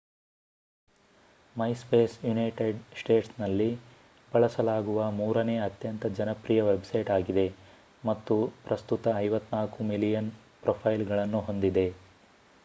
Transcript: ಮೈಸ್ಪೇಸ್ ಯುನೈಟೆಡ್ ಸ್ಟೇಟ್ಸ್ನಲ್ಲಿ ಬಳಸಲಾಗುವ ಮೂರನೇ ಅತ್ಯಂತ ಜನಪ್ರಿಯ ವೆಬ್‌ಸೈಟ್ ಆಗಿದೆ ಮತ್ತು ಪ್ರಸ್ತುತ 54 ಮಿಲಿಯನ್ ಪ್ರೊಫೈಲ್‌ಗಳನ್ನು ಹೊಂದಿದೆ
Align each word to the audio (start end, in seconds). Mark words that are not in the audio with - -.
ಮೈಸ್ಪೇಸ್ 1.55 2.15
ಯುನೈಟೆಡ್ 2.23 2.79
ಸ್ಟೇಟ್ಸ್ನಲ್ಲಿ 2.99 3.67
ಬಳಸಲಾಗುವ 4.31 5.11
ಮೂರನೇ 5.19 5.57
ಅತ್ಯಂತ 5.59 6.11
ಜನಪ್ರಿಯ 6.15 6.63
ವೆಬ್‌ಸೈಟ್ 6.63 7.11
ಆಗಿದೆ 7.11 7.47
ಮತ್ತು 8.03 8.37
ಪ್ರಸ್ತುತ 8.65 9.05
54 9.21 9.89
ಮಿಲಿಯನ್ 9.91 10.31
ಪ್ರೊಫೈಲ್‌ಗಳನ್ನು 10.63 11.41
ಹೊಂದಿದೆ 11.41 11.87